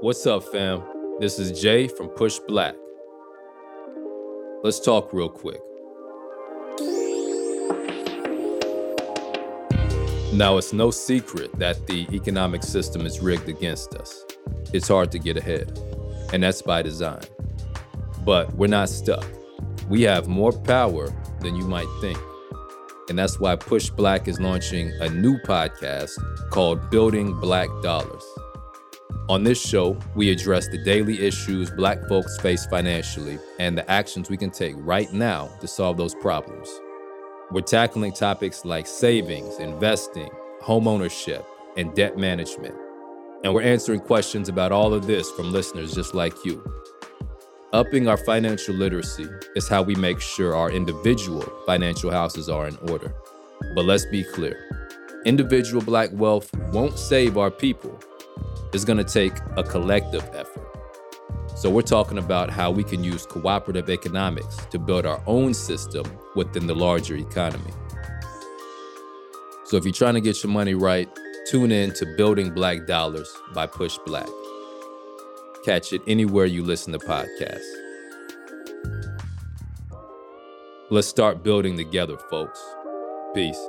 [0.00, 0.82] What's up, fam?
[1.20, 2.74] This is Jay from Push Black.
[4.62, 5.60] Let's talk real quick.
[10.32, 14.24] Now, it's no secret that the economic system is rigged against us.
[14.72, 15.78] It's hard to get ahead,
[16.32, 17.22] and that's by design.
[18.24, 19.24] But we're not stuck.
[19.88, 21.08] We have more power
[21.40, 22.18] than you might think.
[23.08, 26.10] And that's why Push Black is launching a new podcast
[26.50, 28.24] called Building Black Dollars.
[29.30, 34.28] On this show, we address the daily issues Black folks face financially and the actions
[34.28, 36.68] we can take right now to solve those problems.
[37.50, 40.28] We're tackling topics like savings, investing,
[40.62, 41.42] homeownership,
[41.78, 42.74] and debt management.
[43.44, 46.62] And we're answering questions about all of this from listeners just like you.
[47.72, 52.76] Upping our financial literacy is how we make sure our individual financial houses are in
[52.90, 53.14] order.
[53.74, 54.68] But let's be clear
[55.24, 57.98] individual black wealth won't save our people.
[58.74, 60.68] It's gonna take a collective effort.
[61.54, 66.04] So, we're talking about how we can use cooperative economics to build our own system
[66.34, 67.70] within the larger economy.
[69.64, 71.08] So, if you're trying to get your money right,
[71.48, 74.26] tune in to Building Black Dollars by Push Black.
[75.64, 77.62] Catch it anywhere you listen to podcasts.
[80.90, 82.60] Let's start building together, folks.
[83.36, 83.68] Peace.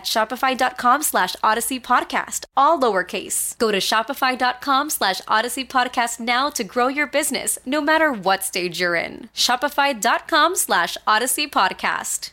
[0.03, 3.57] shopify.com slash odyssey podcast, all lowercase.
[3.57, 8.79] Go to shopify.com slash odyssey podcast now to grow your business, no matter what stage
[8.79, 9.29] you're in.
[9.33, 12.31] Shopify.com slash odyssey podcast.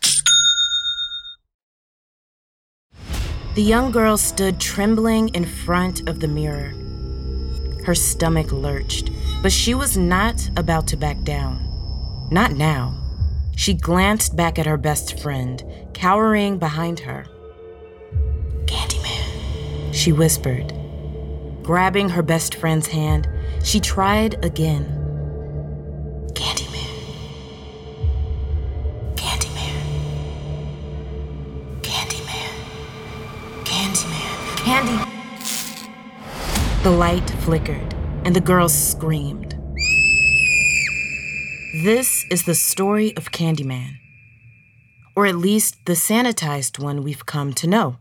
[3.54, 6.72] The young girl stood trembling in front of the mirror.
[7.84, 9.10] Her stomach lurched,
[9.42, 11.64] but she was not about to back down.
[12.30, 12.94] Not now.
[13.56, 17.26] She glanced back at her best friend, cowering behind her.
[18.68, 20.72] Candyman, she whispered.
[21.62, 23.26] Grabbing her best friend's hand,
[23.64, 24.84] she tried again.
[26.34, 26.90] Candyman.
[29.16, 29.74] Candyman.
[31.82, 32.52] Candyman.
[33.64, 34.56] Candyman.
[34.58, 35.10] Candy.
[36.82, 39.54] The light flickered, and the girl screamed.
[41.82, 43.94] This is the story of Candyman.
[45.16, 47.96] Or at least the sanitized one we've come to know.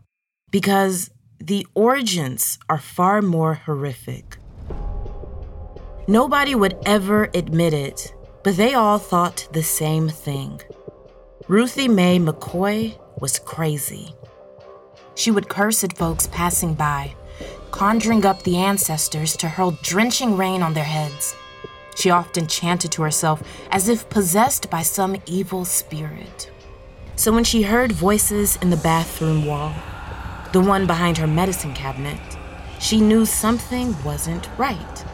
[0.50, 4.38] Because the origins are far more horrific.
[6.06, 10.60] Nobody would ever admit it, but they all thought the same thing.
[11.48, 14.14] Ruthie Mae McCoy was crazy.
[15.14, 17.14] She would curse at folks passing by,
[17.70, 21.36] conjuring up the ancestors to hurl drenching rain on their heads.
[21.94, 26.50] She often chanted to herself as if possessed by some evil spirit.
[27.16, 29.74] So when she heard voices in the bathroom wall,
[30.52, 32.20] the one behind her medicine cabinet,
[32.78, 35.04] she knew something wasn't right.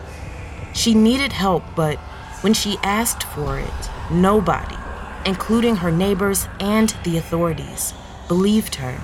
[0.75, 1.99] She needed help, but
[2.43, 4.77] when she asked for it, nobody,
[5.25, 7.95] including her neighbors and the authorities,
[8.29, 9.01] believed her.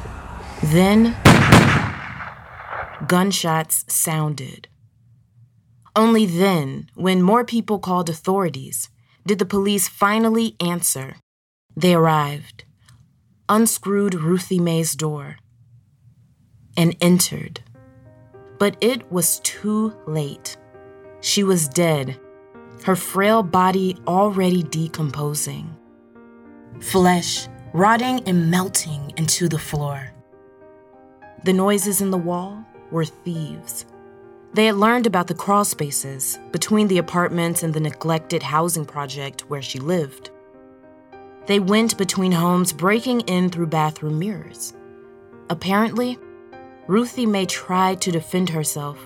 [0.63, 1.17] Then,
[3.07, 4.69] gunshots sounded.
[5.97, 8.89] Only then, when more people called authorities,
[9.27, 11.17] did the police finally answer.
[11.77, 12.65] They arrived,
[13.49, 15.37] unscrewed Ruthie Mae's door,
[16.81, 17.61] and entered.
[18.59, 20.57] But it was too late.
[21.21, 22.19] She was dead,
[22.85, 25.77] her frail body already decomposing.
[26.81, 30.11] Flesh rotting and melting into the floor.
[31.45, 33.85] The noises in the wall were thieves.
[34.55, 39.43] They had learned about the crawl spaces between the apartments and the neglected housing project
[39.51, 40.31] where she lived.
[41.47, 44.73] They went between homes, breaking in through bathroom mirrors.
[45.51, 46.19] Apparently,
[46.91, 48.99] Ruthie Mae tried to defend herself,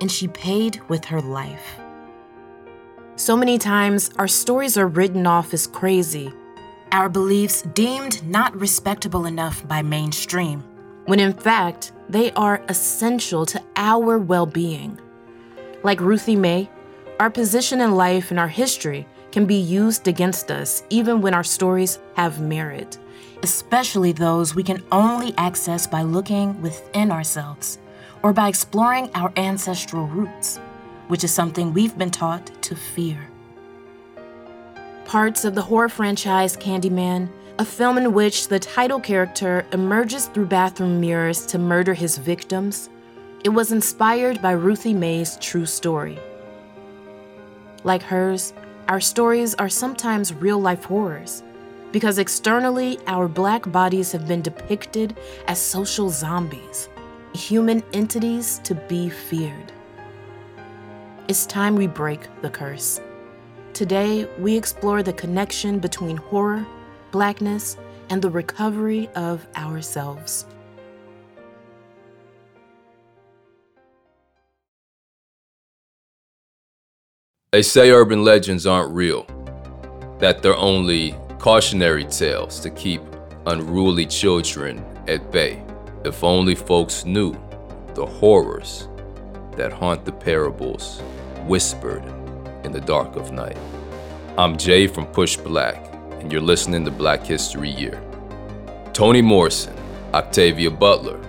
[0.00, 1.80] and she paid with her life.
[3.16, 6.32] So many times, our stories are written off as crazy,
[6.92, 10.62] our beliefs deemed not respectable enough by mainstream,
[11.06, 14.96] when in fact, they are essential to our well being.
[15.82, 16.70] Like Ruthie Mae,
[17.18, 21.42] our position in life and our history can be used against us even when our
[21.42, 22.96] stories have merit,
[23.42, 27.78] especially those we can only access by looking within ourselves
[28.22, 30.58] or by exploring our ancestral roots,
[31.08, 33.28] which is something we've been taught to fear.
[35.04, 37.28] Parts of the horror franchise Candyman
[37.60, 42.90] a film in which the title character emerges through bathroom mirrors to murder his victims,
[43.44, 46.18] it was inspired by Ruthie Mae's true story.
[47.84, 48.54] Like hers,
[48.88, 51.43] our stories are sometimes real life horrors
[51.94, 56.90] because externally, our black bodies have been depicted as social zombies,
[57.32, 59.72] human entities to be feared.
[61.28, 63.00] It's time we break the curse.
[63.72, 66.66] Today, we explore the connection between horror
[67.14, 67.76] blackness,
[68.10, 70.46] and the recovery of ourselves.
[77.52, 79.26] They say urban legends aren't real,
[80.18, 81.14] that they're only
[81.44, 83.02] cautionary tales to keep
[83.48, 85.62] unruly children at bay.
[86.02, 87.36] If only folks knew
[87.92, 88.88] the horrors
[89.54, 91.02] that haunt the parables
[91.46, 92.02] whispered
[92.64, 93.58] in the dark of night.
[94.38, 95.76] I'm Jay from Push Black
[96.18, 98.02] and you're listening to Black History Year.
[98.94, 99.76] Toni Morrison,
[100.14, 101.20] Octavia Butler,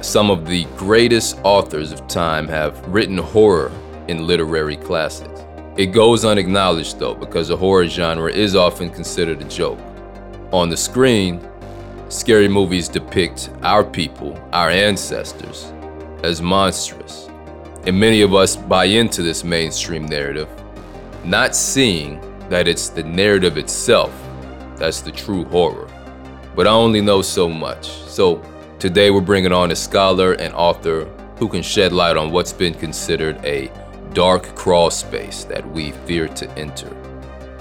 [0.00, 3.70] some of the greatest authors of time have written horror
[4.08, 5.37] in literary classics.
[5.78, 9.78] It goes unacknowledged though, because the horror genre is often considered a joke.
[10.52, 11.40] On the screen,
[12.08, 15.72] scary movies depict our people, our ancestors,
[16.24, 17.28] as monstrous.
[17.86, 20.48] And many of us buy into this mainstream narrative,
[21.22, 24.12] not seeing that it's the narrative itself
[24.78, 25.88] that's the true horror.
[26.56, 27.86] But I only know so much.
[27.86, 28.42] So
[28.80, 31.04] today we're bringing on a scholar and author
[31.36, 33.70] who can shed light on what's been considered a
[34.18, 36.90] dark crawl space that we fear to enter.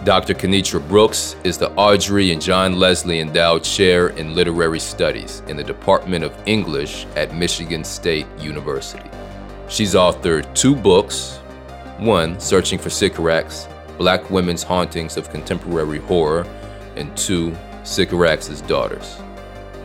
[0.04, 0.34] Dr.
[0.34, 5.64] Kinitra Brooks is the Audrey and John Leslie Endowed Chair in Literary Studies in the
[5.64, 9.08] Department of English at Michigan State University.
[9.70, 11.36] She's authored two books
[12.00, 13.68] one, Searching for Sycorax,
[14.00, 16.48] Black Women's Hauntings of Contemporary Horror,
[16.96, 19.18] and two, Sycorax's Daughters.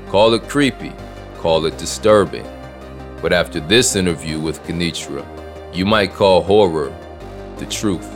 [0.09, 0.95] Call it creepy,
[1.37, 2.47] call it disturbing,
[3.21, 5.23] but after this interview with Kinitra,
[5.73, 6.95] you might call horror
[7.57, 8.09] the truth.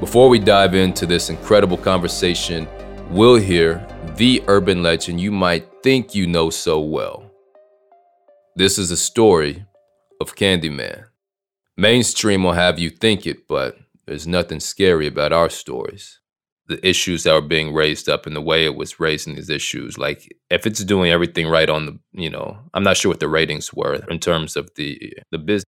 [0.00, 2.68] Before we dive into this incredible conversation,
[3.08, 3.86] we'll hear
[4.16, 7.30] the urban legend you might think you know so well.
[8.56, 9.64] This is a story
[10.20, 11.06] of Candyman.
[11.76, 16.20] Mainstream will have you think it, but there's nothing scary about our stories.
[16.66, 19.96] The issues that were being raised up and the way it was raising these issues.
[19.96, 23.28] Like if it's doing everything right on the, you know, I'm not sure what the
[23.28, 25.64] ratings were in terms of the the business.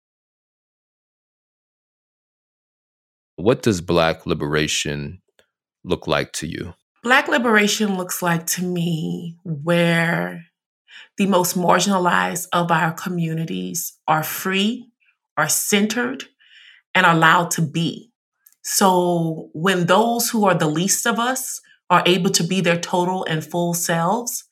[3.36, 5.22] What does black liberation
[5.84, 6.74] look like to you?
[7.02, 10.46] Black liberation looks like to me where
[11.18, 14.88] the most marginalized of our communities are free,
[15.36, 16.26] are centered,
[16.96, 18.12] and allowed to be.
[18.62, 21.60] So when those who are the least of us
[21.90, 24.46] are able to be their total and full selves,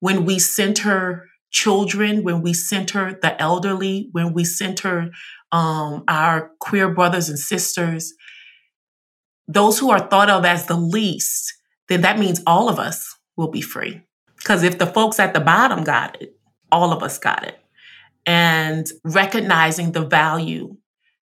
[0.00, 5.10] when we center children, when we center the elderly, when we center
[5.54, 8.12] um, our queer brothers and sisters,
[9.46, 11.54] those who are thought of as the least,
[11.88, 14.02] then that means all of us will be free.
[14.36, 16.36] Because if the folks at the bottom got it,
[16.72, 17.56] all of us got it.
[18.26, 20.76] And recognizing the value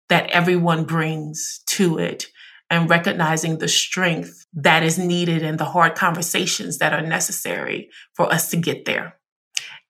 [0.08, 2.28] that everyone brings to it
[2.70, 8.32] and recognizing the strength that is needed and the hard conversations that are necessary for
[8.32, 9.16] us to get there.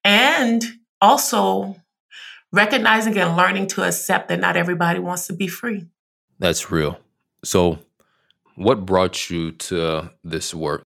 [0.02, 0.64] And
[1.00, 1.76] also
[2.54, 5.87] recognizing and learning to accept that not everybody wants to be free.
[6.38, 6.99] That's real.
[7.44, 7.78] So,
[8.56, 10.82] what brought you to this work?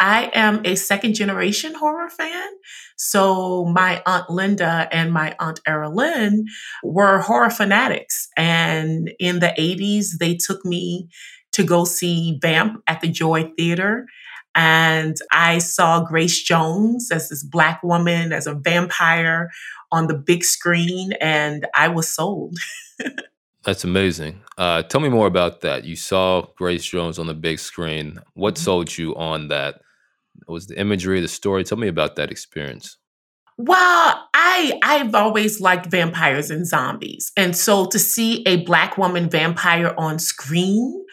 [0.00, 2.48] I am a second generation horror fan.
[2.96, 6.44] So my aunt Linda and my aunt Erilyn
[6.82, 8.28] were horror fanatics.
[8.36, 11.10] And in the 80s, they took me
[11.52, 14.06] to go see Vamp at the Joy Theater.
[14.54, 19.50] And I saw Grace Jones as this Black woman, as a vampire
[19.92, 22.56] on the big screen, and I was sold.
[23.64, 24.40] That's amazing.
[24.56, 25.84] Uh, tell me more about that.
[25.84, 28.18] You saw Grace Jones on the big screen.
[28.34, 28.64] What mm-hmm.
[28.64, 29.80] sold you on that?
[30.48, 31.64] Was the imagery, the story?
[31.64, 32.96] Tell me about that experience.
[33.58, 37.30] Well, I I've always liked vampires and zombies.
[37.36, 41.04] And so to see a black woman vampire on screen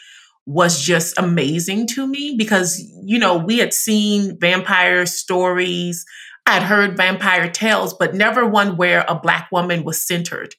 [0.46, 6.06] was just amazing to me because you know, we had seen vampire stories,
[6.48, 10.56] I'd heard vampire tales, but never one where a black woman was centered.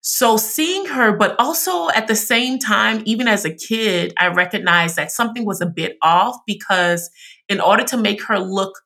[0.00, 4.96] So seeing her, but also at the same time, even as a kid, I recognized
[4.96, 7.10] that something was a bit off because
[7.48, 8.78] in order to make her look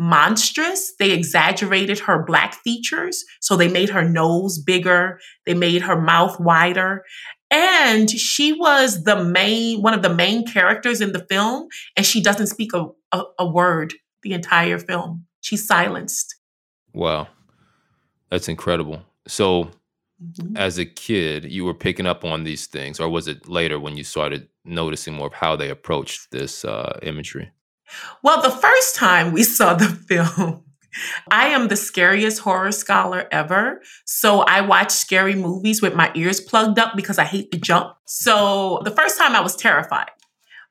[0.00, 0.94] monstrous.
[0.98, 3.22] They exaggerated her black features.
[3.40, 7.04] So they made her nose bigger, they made her mouth wider.
[7.50, 12.22] And she was the main, one of the main characters in the film, and she
[12.22, 15.26] doesn't speak a, a, a word the entire film.
[15.40, 16.36] She's silenced.
[16.92, 17.28] Wow.
[18.30, 19.02] That's incredible.
[19.26, 19.70] So,
[20.22, 20.56] mm-hmm.
[20.56, 23.96] as a kid, you were picking up on these things, or was it later when
[23.96, 27.50] you started noticing more of how they approached this uh, imagery?
[28.22, 30.62] Well, the first time we saw the film,
[31.30, 33.82] I am the scariest horror scholar ever.
[34.04, 37.94] So I watch scary movies with my ears plugged up because I hate to jump.
[38.06, 40.10] So the first time I was terrified.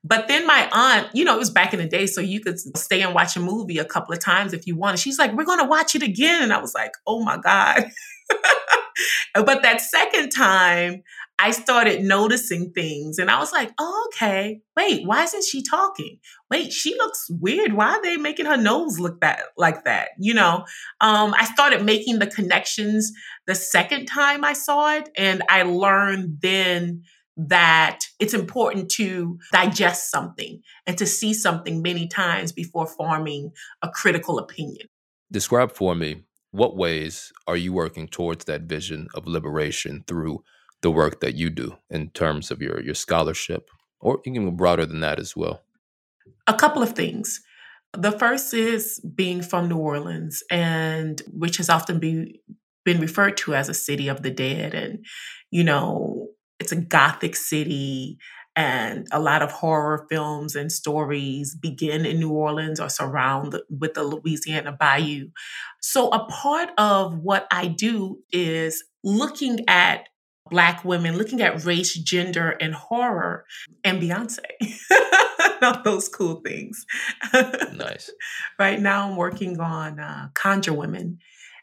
[0.03, 2.57] But then my aunt, you know, it was back in the day, so you could
[2.77, 4.99] stay and watch a movie a couple of times if you wanted.
[4.99, 6.41] She's like, we're going to watch it again.
[6.41, 7.85] And I was like, oh my God.
[9.33, 11.03] but that second time,
[11.41, 16.19] I started noticing things and I was like, oh, okay, wait, why isn't she talking?
[16.51, 17.71] Wait, she looks weird.
[17.71, 20.09] Why are they making her nose look that like that?
[20.19, 20.65] You know,
[20.99, 23.13] um, I started making the connections
[23.47, 25.07] the second time I saw it.
[25.17, 27.03] And I learned then
[27.47, 33.89] that it's important to digest something and to see something many times before forming a
[33.89, 34.87] critical opinion.
[35.31, 40.43] Describe for me what ways are you working towards that vision of liberation through
[40.81, 43.69] the work that you do in terms of your your scholarship
[44.01, 45.63] or even broader than that as well?
[46.47, 47.41] A couple of things.
[47.93, 52.33] The first is being from New Orleans and which has often been
[52.83, 55.05] been referred to as a city of the dead and
[55.51, 56.28] you know
[56.59, 58.17] it's a gothic city
[58.55, 63.63] and a lot of horror films and stories begin in New Orleans or surround the,
[63.69, 65.29] with the Louisiana Bayou.
[65.81, 70.09] So a part of what I do is looking at
[70.49, 73.45] Black women, looking at race, gender, and horror,
[73.83, 74.39] and Beyonce.
[75.61, 76.85] All those cool things.
[77.73, 78.09] nice.
[78.59, 81.19] Right now, I'm working on uh, Conjure Women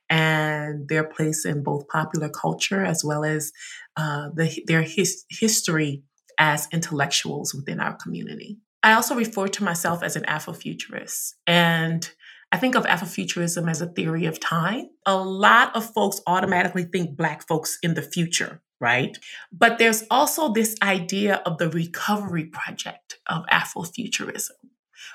[0.08, 3.52] and their place in both popular culture as well as
[3.96, 6.02] uh, the, their his, history
[6.38, 8.58] as intellectuals within our community.
[8.82, 11.32] I also refer to myself as an Afrofuturist.
[11.46, 12.08] And
[12.52, 14.90] I think of Afrofuturism as a theory of time.
[15.06, 19.16] A lot of folks automatically think Black folks in the future right?
[19.52, 24.50] But there's also this idea of the recovery project of Afrofuturism.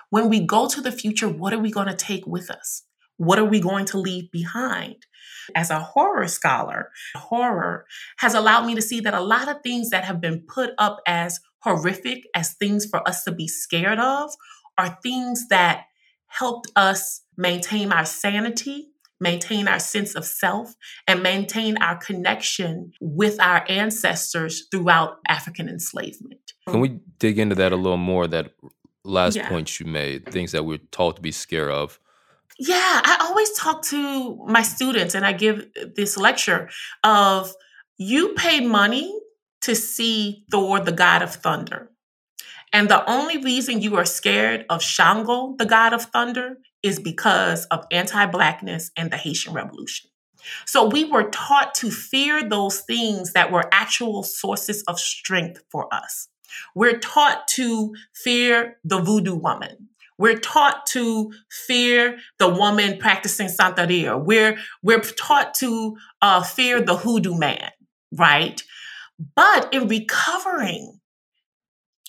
[0.10, 2.84] When we go to the future, what are we going to take with us?
[3.24, 5.06] What are we going to leave behind?
[5.56, 7.86] As a horror scholar, horror
[8.18, 11.02] has allowed me to see that a lot of things that have been put up
[11.06, 14.32] as horrific, as things for us to be scared of,
[14.78, 15.86] are things that
[16.28, 18.88] helped us maintain our sanity
[19.22, 20.76] maintain our sense of self,
[21.08, 26.54] and maintain our connection with our ancestors throughout African enslavement.
[26.68, 28.28] Can we dig into that a little more?
[28.28, 28.54] That
[29.04, 29.48] last yeah.
[29.48, 32.00] point you made, things that we're taught to be scared of.
[32.60, 36.70] Yeah, I always talk to my students and I give uh, this lecture
[37.04, 37.54] of
[37.98, 39.18] you pay money
[39.62, 41.92] to see Thor, the god of thunder.
[42.74, 47.66] And the only reason you are scared of Shango, the god of thunder, is because
[47.66, 50.10] of anti Blackness and the Haitian Revolution.
[50.66, 55.94] So we were taught to fear those things that were actual sources of strength for
[55.94, 56.28] us.
[56.74, 59.90] We're taught to fear the voodoo woman.
[60.22, 64.24] We're taught to fear the woman practicing Santeria.
[64.24, 67.72] We're, we're taught to uh, fear the hoodoo man,
[68.12, 68.62] right?
[69.36, 71.01] But in recovering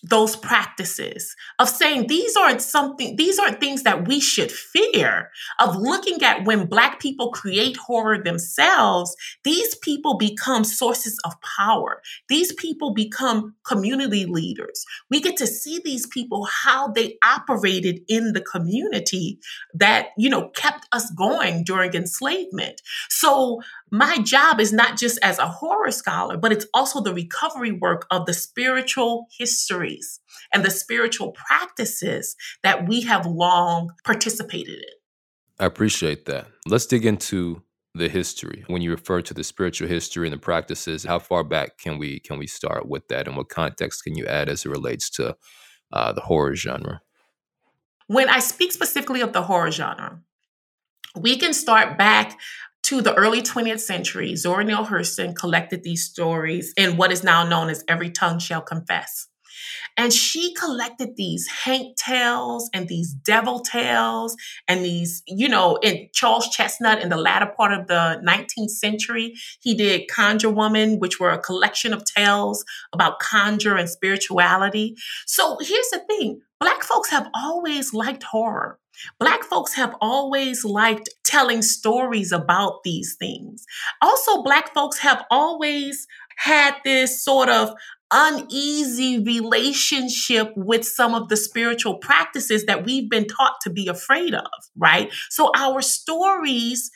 [0.03, 5.31] those practices of saying these aren't something these aren't things that we should fear
[5.61, 12.01] of looking at when black people create horror themselves these people become sources of power.
[12.29, 14.85] These people become community leaders.
[15.11, 19.39] We get to see these people how they operated in the community
[19.75, 22.83] that you know kept us going during enslavement.
[23.09, 23.61] So
[23.93, 28.07] my job is not just as a horror scholar, but it's also the recovery work
[28.11, 30.19] of the spiritual histories
[30.53, 34.95] and the spiritual practices that we have long participated in.
[35.61, 36.47] I appreciate that.
[36.67, 37.63] Let's dig into
[37.95, 38.65] the history.
[38.67, 42.19] When you refer to the spiritual history and the practices, how far back can we
[42.21, 45.37] can we start with that, and what context can you add as it relates to
[45.93, 47.03] uh, the horror genre?
[48.07, 50.21] When I speak specifically of the horror genre,
[51.15, 52.39] we can start back
[52.85, 54.35] to the early 20th century.
[54.37, 58.63] Zora Neale Hurston collected these stories in what is now known as Every Tongue Shall
[58.63, 59.29] Confess.
[59.97, 64.37] And she collected these Hank tales and these devil tales
[64.67, 69.35] and these, you know, in Charles Chesnutt in the latter part of the 19th century,
[69.61, 74.97] he did Conjure Woman, which were a collection of tales about conjure and spirituality.
[75.27, 78.79] So here's the thing Black folks have always liked horror.
[79.19, 83.65] Black folks have always liked telling stories about these things.
[84.01, 86.07] Also, Black folks have always
[86.37, 87.75] had this sort of
[88.13, 94.35] uneasy relationship with some of the spiritual practices that we've been taught to be afraid
[94.35, 95.11] of, right?
[95.31, 96.91] So our stories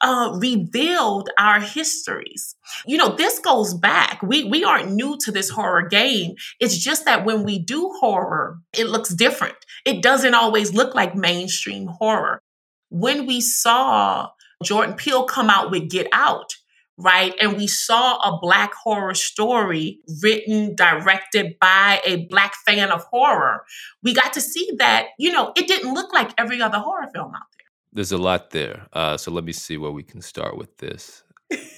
[0.00, 2.56] uh, revealed our histories.
[2.86, 4.22] You know, this goes back.
[4.22, 6.34] We we aren't new to this horror game.
[6.58, 9.56] It's just that when we do horror, it looks different.
[9.84, 12.40] It doesn't always look like mainstream horror.
[12.88, 14.30] When we saw
[14.62, 16.54] Jordan Peele come out with Get Out,
[16.98, 17.34] right?
[17.40, 23.64] And we saw a Black horror story written, directed by a Black fan of horror.
[24.02, 27.34] We got to see that, you know, it didn't look like every other horror film
[27.34, 27.59] out there.
[27.92, 28.86] There's a lot there.
[28.92, 31.24] Uh, so let me see where we can start with this.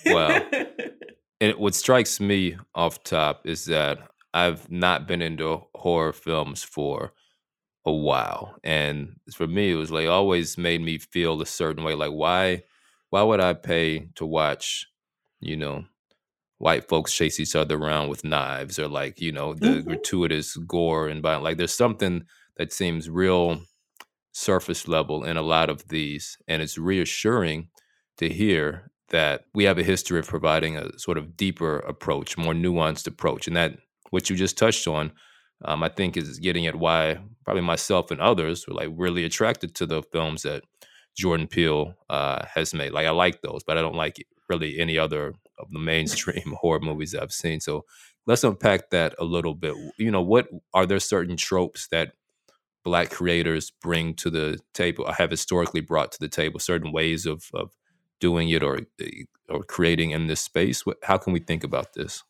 [0.06, 0.42] Well,
[1.40, 3.98] and what strikes me off top is that
[4.34, 7.12] I've not been into horror films for
[7.84, 8.56] a while.
[8.62, 11.94] And for me, it was like always made me feel a certain way.
[11.94, 12.64] Like, why
[13.10, 14.86] why would I pay to watch
[15.42, 15.84] you know,
[16.58, 19.88] white folks chase each other around with knives or like, you know, the mm-hmm.
[19.88, 21.44] gratuitous gore and violence.
[21.44, 22.24] Like there's something
[22.56, 23.60] that seems real
[24.32, 26.38] surface level in a lot of these.
[26.48, 27.68] And it's reassuring
[28.18, 32.54] to hear that we have a history of providing a sort of deeper approach, more
[32.54, 33.46] nuanced approach.
[33.46, 33.76] And that
[34.10, 35.12] what you just touched on,
[35.64, 39.74] um, I think is getting at why probably myself and others were like really attracted
[39.76, 40.64] to the films that
[41.16, 42.92] Jordan Peele uh, has made.
[42.92, 46.80] Like I like those, but I don't like really any other of the mainstream horror
[46.80, 47.60] movies I've seen.
[47.60, 47.84] So
[48.26, 49.74] let's unpack that a little bit.
[49.98, 52.12] You know, what are there certain tropes that
[52.84, 57.44] black creators bring to the table, have historically brought to the table, certain ways of,
[57.54, 57.70] of
[58.20, 60.84] doing it or eh, or creating in this space?
[61.02, 62.22] How can we think about this?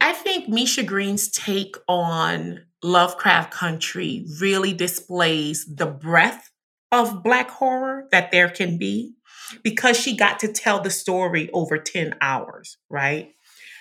[0.00, 6.50] I think Misha Green's take on Lovecraft Country really displays the breadth
[6.92, 9.14] of Black horror that there can be
[9.62, 13.32] because she got to tell the story over 10 hours, right?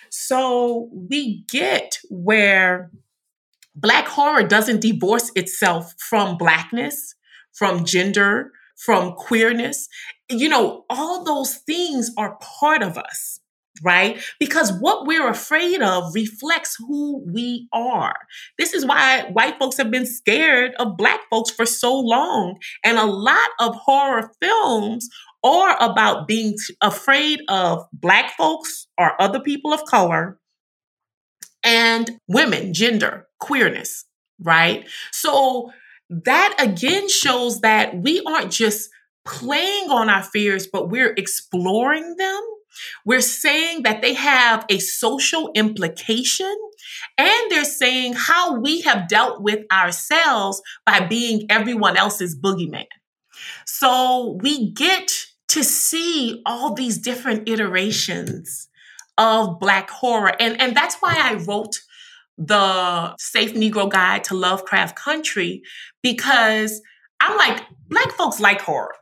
[0.09, 2.91] So we get where
[3.79, 7.13] Black horror doesn't divorce itself from Blackness,
[7.53, 9.87] from gender, from queerness.
[10.29, 13.39] You know, all those things are part of us
[13.83, 14.19] right?
[14.39, 18.15] Because what we're afraid of reflects who we are.
[18.57, 22.57] This is why white folks have been scared of black folks for so long.
[22.83, 25.07] And a lot of horror films
[25.43, 30.39] are about being afraid of black folks or other people of color
[31.67, 34.05] and women, gender, queerness,
[34.41, 34.87] right?
[35.11, 35.71] So
[36.09, 38.89] that again shows that we aren't just
[39.25, 42.41] playing on our fears, but we're exploring them
[43.05, 46.55] we're saying that they have a social implication
[47.17, 52.85] and they're saying how we have dealt with ourselves by being everyone else's boogeyman.
[53.65, 58.67] So we get to see all these different iterations
[59.17, 60.33] of Black horror.
[60.39, 61.79] And, and that's why I wrote
[62.37, 65.63] the Safe Negro Guide to Lovecraft Country,
[66.03, 66.81] because
[67.19, 68.93] I'm like, Black folks like horror.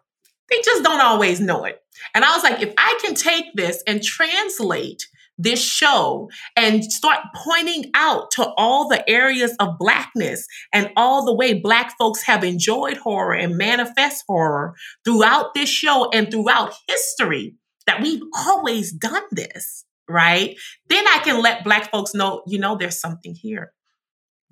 [0.50, 1.82] They just don't always know it.
[2.14, 7.20] And I was like, if I can take this and translate this show and start
[7.36, 12.44] pointing out to all the areas of blackness and all the way black folks have
[12.44, 19.24] enjoyed horror and manifest horror throughout this show and throughout history that we've always done
[19.32, 20.58] this, right?
[20.90, 23.74] Then I can let black folks know, you know, there's something here,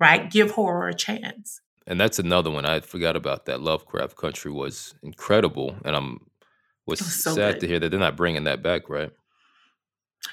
[0.00, 0.30] right?
[0.30, 1.60] Give horror a chance.
[1.86, 3.44] And that's another one I forgot about.
[3.44, 6.20] That Lovecraft Country was incredible, and I'm
[6.86, 7.60] was so sad good.
[7.60, 9.10] to hear that they're not bringing that back, right?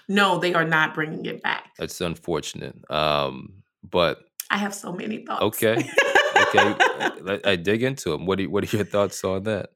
[0.07, 1.71] No, they are not bringing it back.
[1.77, 2.75] That's unfortunate.
[2.89, 5.43] Um, but I have so many thoughts.
[5.43, 5.73] Okay,
[6.37, 6.75] okay.
[6.79, 8.25] I, I dig into them.
[8.25, 9.71] What do you, What are your thoughts on that?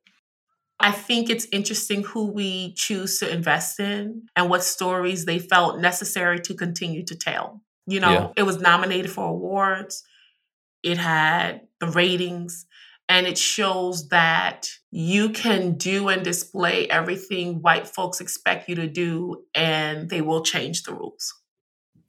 [0.80, 5.80] I think it's interesting who we choose to invest in and what stories they felt
[5.80, 7.62] necessary to continue to tell.
[7.88, 8.28] You know, yeah.
[8.36, 10.04] it was nominated for awards,
[10.84, 12.66] it had the ratings,
[13.08, 18.88] and it shows that you can do and display everything white folks expect you to
[18.88, 21.34] do, and they will change the rules.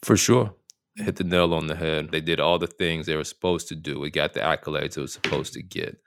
[0.03, 0.55] For sure.
[0.97, 2.11] Hit the nail on the head.
[2.11, 4.03] They did all the things they were supposed to do.
[4.05, 5.99] It got the accolades it was supposed to get.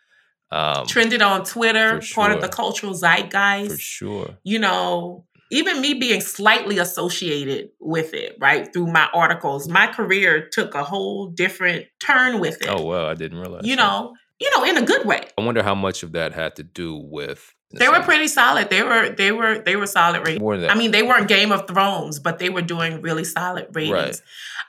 [0.51, 2.23] Um, Trended on Twitter, sure.
[2.23, 3.71] part of the cultural zeitgeist.
[3.71, 4.37] For sure.
[4.43, 10.47] You know, even me being slightly associated with it, right, through my articles, my career
[10.51, 12.69] took a whole different turn with it.
[12.69, 13.65] Oh, well, I didn't realize.
[13.65, 13.81] You that.
[13.81, 15.21] know, you know, in a good way.
[15.37, 18.69] I wonder how much of that had to do with they were pretty solid.
[18.69, 20.65] They were they were they were solid ratings.
[20.69, 23.93] I mean, they weren't Game of Thrones, but they were doing really solid ratings.
[23.93, 24.21] Right.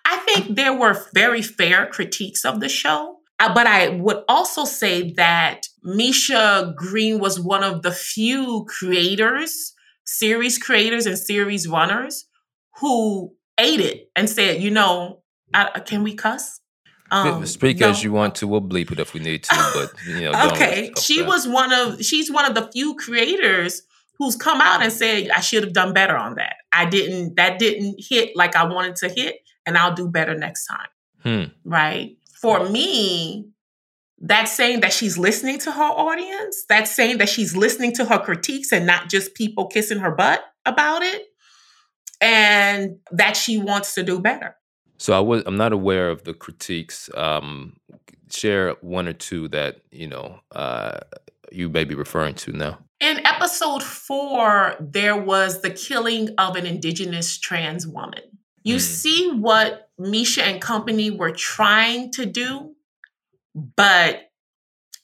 [0.04, 3.19] I think there were very fair critiques of the show.
[3.40, 9.74] Uh, but I would also say that Misha Green was one of the few creators,
[10.04, 12.26] series creators and series runners
[12.80, 15.22] who ate it and said, you know,
[15.54, 16.60] I, can we cuss?
[17.10, 17.88] Um, Speak no.
[17.88, 18.46] as you want to.
[18.46, 20.48] We'll bleep it if we need to, but you know.
[20.52, 23.82] okay, she was one of she's one of the few creators
[24.16, 26.56] who's come out and said I should have done better on that.
[26.72, 27.34] I didn't.
[27.34, 30.86] That didn't hit like I wanted to hit, and I'll do better next time.
[31.24, 31.44] Hmm.
[31.64, 32.16] Right.
[32.40, 33.50] For me,
[34.18, 36.64] that's saying that she's listening to her audience.
[36.68, 40.42] That's saying that she's listening to her critiques and not just people kissing her butt
[40.66, 41.26] about it,
[42.20, 44.56] and that she wants to do better.
[44.98, 47.08] So I was I'm not aware of the critiques.
[47.14, 47.76] Um,
[48.30, 51.00] share one or two that you know uh,
[51.50, 52.78] you may be referring to now.
[53.00, 58.20] In episode four, there was the killing of an indigenous trans woman.
[58.62, 58.80] You mm.
[58.80, 62.74] see what Misha and company were trying to do,
[63.54, 64.30] but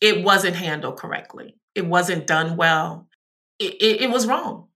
[0.00, 1.56] it wasn't handled correctly.
[1.74, 3.08] It wasn't done well.
[3.58, 4.68] It, it, it was wrong.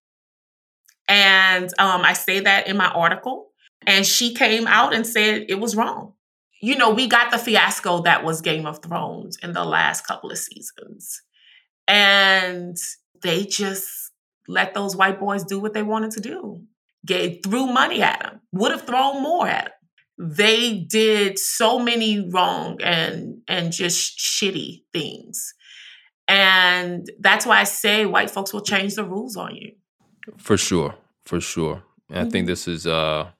[1.09, 3.48] And um, I say that in my article.
[3.87, 6.12] And she came out and said it was wrong.
[6.61, 10.30] You know, we got the fiasco that was Game of Thrones in the last couple
[10.30, 11.22] of seasons.
[11.88, 12.76] And
[13.22, 14.12] they just
[14.46, 16.62] let those white boys do what they wanted to do.
[17.06, 19.72] Gave threw money at them, would have thrown more at them.
[20.22, 25.54] They did so many wrong and and just shitty things.
[26.28, 29.72] And that's why I say white folks will change the rules on you.
[30.37, 30.94] For sure.
[31.24, 31.76] For sure.
[32.11, 32.18] Mm-hmm.
[32.18, 32.46] I think mm-hmm.
[32.46, 33.30] this is uh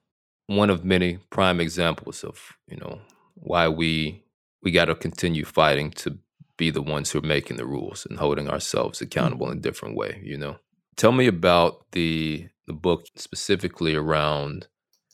[0.47, 2.99] one of many prime examples of you know
[3.35, 4.23] why we
[4.63, 6.17] we got to continue fighting to
[6.57, 9.03] be the ones who are making the rules and holding ourselves mm.
[9.03, 10.57] accountable in a different way you know
[10.97, 14.67] tell me about the the book specifically around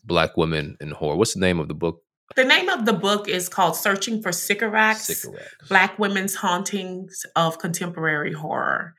[0.07, 2.01] black women in horror what's the name of the book
[2.35, 5.25] the name of the book is called Searching for Sycorax,
[5.69, 8.95] Black Women's Hauntings of Contemporary Horror.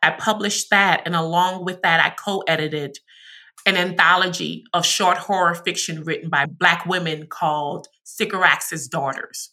[0.00, 2.98] I published that, and along with that, I co edited
[3.66, 9.50] an anthology of short horror fiction written by Black women called Sycorax's Daughters.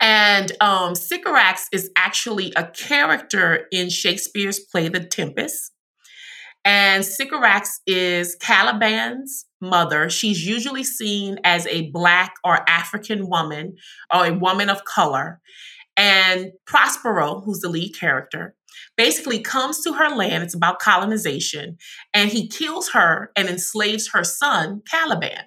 [0.00, 5.72] And um, Sycorax is actually a character in Shakespeare's play The Tempest.
[6.64, 10.08] And Sycorax is Caliban's mother.
[10.10, 13.76] She's usually seen as a Black or African woman
[14.14, 15.40] or a woman of color.
[15.96, 18.54] And Prospero, who's the lead character,
[18.96, 20.44] basically comes to her land.
[20.44, 21.76] It's about colonization.
[22.14, 25.44] And he kills her and enslaves her son, Caliban.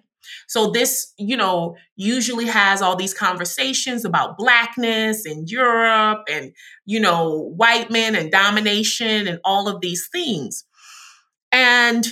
[0.47, 6.51] So this, you know, usually has all these conversations about blackness and Europe and,
[6.85, 10.65] you know, white men and domination and all of these things.
[11.51, 12.05] And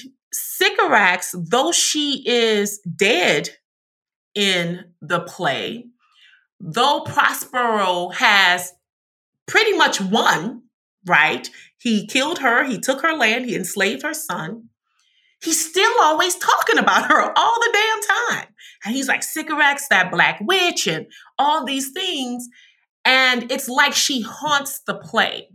[0.62, 3.50] Sycorax, though she is dead
[4.36, 5.86] in the play,
[6.60, 8.74] though Prospero has
[9.48, 10.63] pretty much won
[11.06, 11.50] right?
[11.78, 14.69] He killed her, he took her land, he enslaved her son.
[15.41, 18.48] He's still always talking about her all the damn time.
[18.86, 22.48] And he's like, Sycorax, that black witch, and all these things.
[23.06, 25.50] And it's like she haunts the play.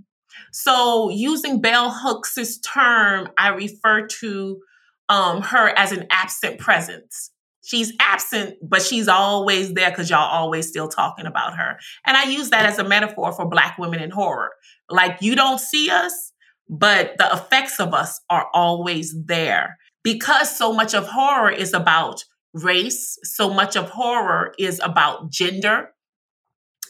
[0.52, 4.60] So, using Bell Hooks' term, I refer to
[5.08, 7.30] um, her as an absent presence.
[7.64, 11.78] She's absent, but she's always there because y'all always still talking about her.
[12.06, 14.50] And I use that as a metaphor for Black women in horror.
[14.90, 16.32] Like you don't see us,
[16.68, 19.78] but the effects of us are always there.
[20.02, 25.90] Because so much of horror is about race, so much of horror is about gender.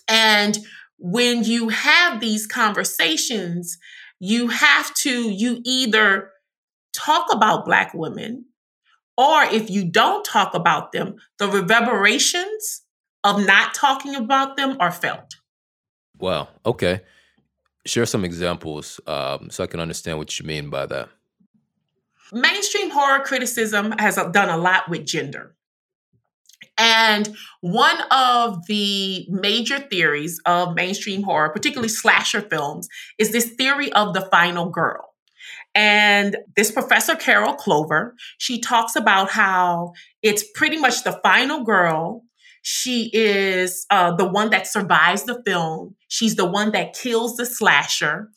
[0.08, 0.58] And
[0.98, 3.78] when you have these conversations,
[4.18, 6.30] you have to, you either
[6.94, 8.46] talk about Black women,
[9.16, 12.82] or if you don't talk about them, the reverberations
[13.22, 15.36] of not talking about them are felt.
[16.18, 16.48] Wow.
[16.64, 17.00] Okay
[17.86, 21.10] Share some examples um, so I can understand what you mean by that.
[22.32, 25.54] Mainstream horror criticism has done a lot with gender.
[26.78, 33.92] And one of the major theories of mainstream horror, particularly slasher films, is this theory
[33.92, 35.13] of the final girl.
[35.74, 42.22] And this professor, Carol Clover, she talks about how it's pretty much the final girl.
[42.62, 45.96] She is uh, the one that survives the film.
[46.08, 48.30] She's the one that kills the slasher.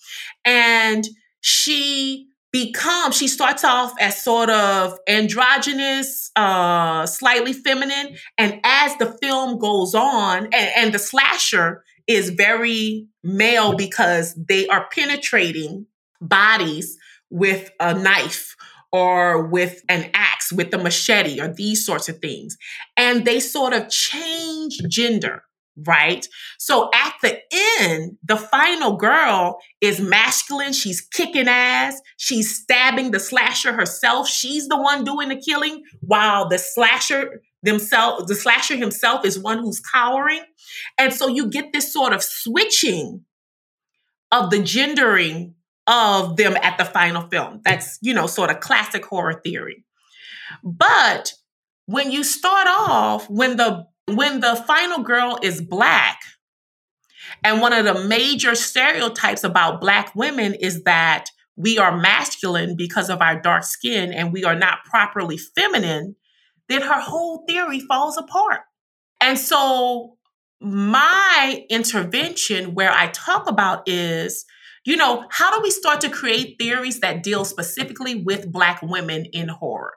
[0.43, 1.05] And
[1.41, 8.17] she becomes, she starts off as sort of androgynous, uh, slightly feminine.
[8.37, 14.67] And as the film goes on, and, and the slasher is very male because they
[14.67, 15.85] are penetrating
[16.19, 16.96] bodies
[17.29, 18.55] with a knife
[18.91, 22.57] or with an axe, with a machete, or these sorts of things.
[22.95, 25.43] And they sort of change gender,
[25.85, 26.25] right?
[26.57, 27.39] So at the
[27.79, 30.71] end, the final girl is masculine.
[30.71, 31.99] She's kicking ass.
[32.15, 34.29] She's stabbing the slasher herself.
[34.29, 39.59] She's the one doing the killing, while the slasher themselves, the slasher himself is one
[39.59, 40.43] who's cowering.
[40.97, 43.25] And so you get this sort of switching
[44.31, 45.55] of the gendering
[45.87, 47.61] of them at the final film.
[47.63, 49.85] That's, you know, sort of classic horror theory.
[50.63, 51.33] But
[51.85, 56.21] when you start off, when the when the final girl is black,
[57.43, 63.09] and one of the major stereotypes about black women is that we are masculine because
[63.09, 66.15] of our dark skin and we are not properly feminine,
[66.69, 68.61] then her whole theory falls apart.
[69.19, 70.17] And so
[70.61, 74.45] my intervention where I talk about is
[74.87, 79.25] you know, how do we start to create theories that deal specifically with Black women
[79.33, 79.95] in horror?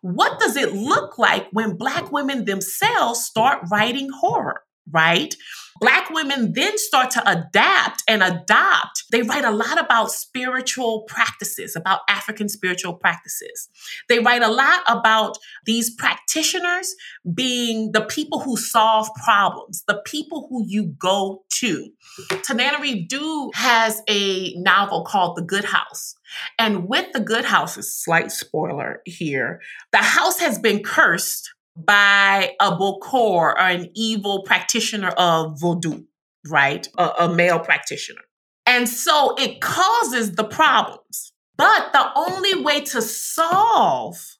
[0.00, 5.34] What does it look like when Black women themselves start writing horror, right?
[5.80, 9.04] Black women then start to adapt and adopt.
[9.10, 13.68] They write a lot about spiritual practices, about African spiritual practices.
[14.08, 16.94] They write a lot about these practitioners
[17.34, 21.88] being the people who solve problems, the people who you go to.
[22.28, 26.14] Tananarive Due has a novel called The Good House.
[26.58, 32.52] And with The Good House, a slight spoiler here, the house has been cursed by
[32.60, 36.04] a Bokor or an evil practitioner of voodoo,
[36.46, 36.86] right?
[36.98, 38.22] A, a male practitioner.
[38.66, 41.32] And so it causes the problems.
[41.56, 44.38] But the only way to solve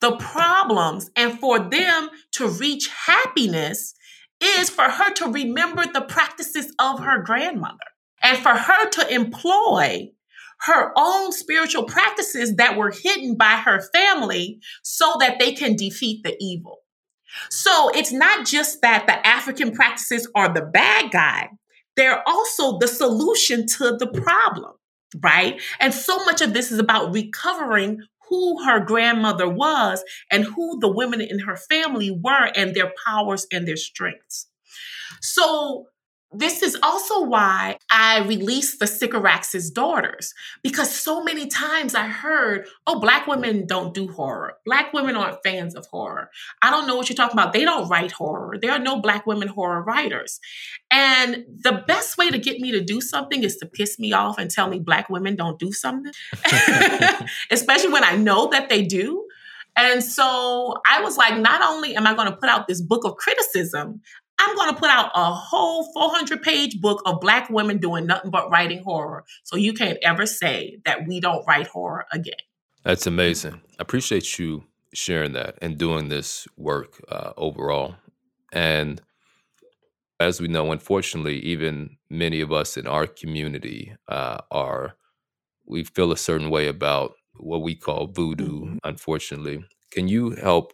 [0.00, 3.94] the problems and for them to reach happiness
[4.40, 7.78] is for her to remember the practices of her grandmother
[8.22, 10.10] and for her to employ
[10.60, 16.22] her own spiritual practices that were hidden by her family so that they can defeat
[16.22, 16.78] the evil.
[17.50, 21.50] So it's not just that the African practices are the bad guy,
[21.96, 24.72] they're also the solution to the problem,
[25.20, 25.60] right?
[25.80, 30.92] And so much of this is about recovering who her grandmother was and who the
[30.92, 34.48] women in her family were and their powers and their strengths.
[35.20, 35.86] So
[36.32, 42.66] this is also why I released the Sycorax's daughters, because so many times I heard,
[42.86, 44.54] oh, Black women don't do horror.
[44.64, 46.30] Black women aren't fans of horror.
[46.62, 47.52] I don't know what you're talking about.
[47.52, 48.58] They don't write horror.
[48.60, 50.40] There are no Black women horror writers.
[50.90, 54.38] And the best way to get me to do something is to piss me off
[54.38, 56.12] and tell me Black women don't do something,
[57.50, 59.26] especially when I know that they do.
[59.76, 63.04] And so I was like, not only am I going to put out this book
[63.04, 64.00] of criticism,
[64.38, 68.30] I'm going to put out a whole 400 page book of Black women doing nothing
[68.30, 69.24] but writing horror.
[69.44, 72.34] So you can't ever say that we don't write horror again.
[72.84, 73.54] That's amazing.
[73.54, 77.96] I appreciate you sharing that and doing this work uh, overall.
[78.52, 79.00] And
[80.20, 84.96] as we know, unfortunately, even many of us in our community uh, are,
[85.66, 88.76] we feel a certain way about what we call voodoo, mm-hmm.
[88.84, 89.64] unfortunately.
[89.90, 90.72] Can you help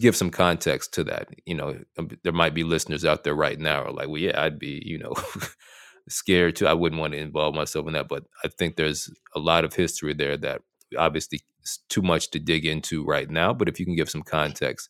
[0.00, 1.28] give some context to that.
[1.44, 4.40] You know, um, there might be listeners out there right now are like, well, yeah,
[4.40, 5.14] I'd be, you know,
[6.08, 6.66] scared too.
[6.66, 8.08] I wouldn't want to involve myself in that.
[8.08, 10.62] But I think there's a lot of history there that
[10.96, 13.52] obviously is too much to dig into right now.
[13.52, 14.88] But if you can give some context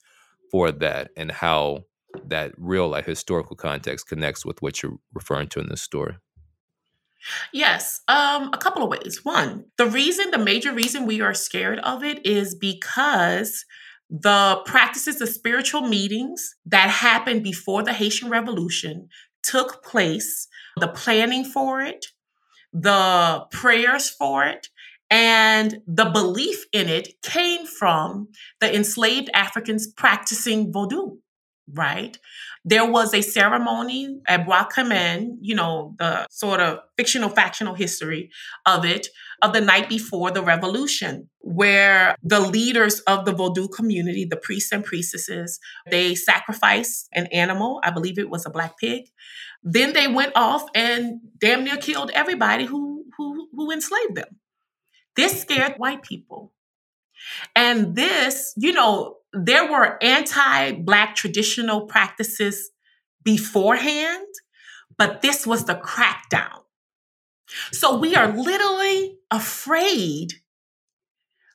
[0.51, 1.85] for that and how
[2.27, 6.17] that real like historical context connects with what you're referring to in this story.
[7.53, 9.25] Yes, um, a couple of ways.
[9.25, 13.65] One, the reason, the major reason we are scared of it is because
[14.11, 19.09] the practices, the spiritual meetings that happened before the Haitian Revolution
[19.43, 22.07] took place, the planning for it,
[22.73, 24.69] the prayers for it,
[25.11, 28.29] and the belief in it came from
[28.61, 31.17] the enslaved Africans practicing voodoo,
[31.73, 32.17] right?
[32.65, 34.69] There was a ceremony at Bois
[35.41, 38.31] you know, the sort of fictional, factional history
[38.67, 39.09] of it,
[39.43, 44.73] of the night before the revolution, where the leaders of the Vodou community, the priests
[44.73, 47.81] and priestesses, they sacrificed an animal.
[47.85, 49.05] I believe it was a black pig.
[49.63, 54.39] Then they went off and damn near killed everybody who, who, who enslaved them.
[55.17, 56.53] This scared white people.
[57.55, 62.71] And this, you know, there were anti Black traditional practices
[63.25, 64.27] beforehand,
[64.97, 66.63] but this was the crackdown.
[67.73, 70.35] So we are literally afraid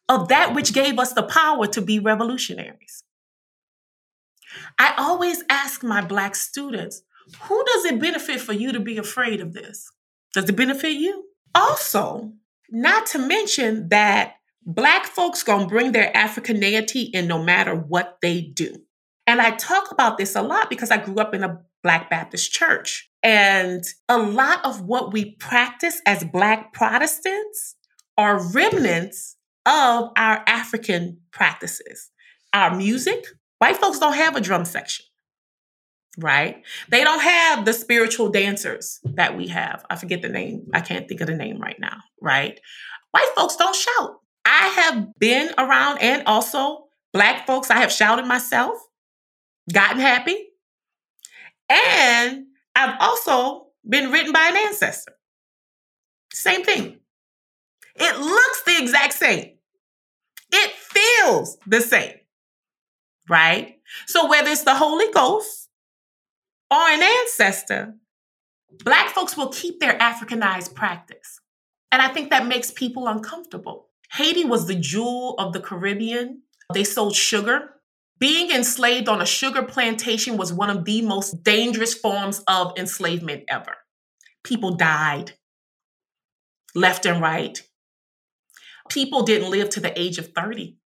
[0.09, 3.03] of that which gave us the power to be revolutionaries.
[4.77, 7.03] I always ask my Black students,
[7.41, 9.91] who does it benefit for you to be afraid of this?
[10.33, 11.25] Does it benefit you?
[11.55, 12.33] Also,
[12.69, 18.41] not to mention that Black folks gonna bring their Africaneity in no matter what they
[18.41, 18.76] do.
[19.28, 22.52] And I talk about this a lot because I grew up in a Black Baptist
[22.52, 23.10] church.
[23.21, 27.76] And a lot of what we practice as Black Protestants
[28.17, 32.10] are remnants of our African practices.
[32.54, 33.26] Our music,
[33.60, 35.06] white folks don't have a drum section,
[36.17, 36.63] right?
[36.89, 39.86] They don't have the spiritual dancers that we have.
[39.89, 40.67] I forget the name.
[40.73, 42.60] I can't think of the name right now, right?
[43.12, 44.19] White folks don't shout.
[44.53, 48.77] I have been around and also black folks, I have shouted myself,
[49.71, 50.37] gotten happy,
[51.69, 55.13] and I've also been written by an ancestor.
[56.31, 56.99] Same thing.
[57.95, 59.53] It looks the exact same.
[60.51, 62.15] It feels the same,
[63.27, 63.77] right?
[64.05, 65.69] So whether it's the Holy Ghost
[66.69, 67.95] or an ancestor,
[68.83, 71.39] Black folks will keep their Africanized practice.
[71.91, 73.89] And I think that makes people uncomfortable.
[74.13, 76.43] Haiti was the jewel of the Caribbean.
[76.73, 77.69] They sold sugar.
[78.19, 83.43] Being enslaved on a sugar plantation was one of the most dangerous forms of enslavement
[83.49, 83.76] ever.
[84.43, 85.34] People died
[86.76, 87.62] left and right.
[88.89, 90.78] People didn't live to the age of 30.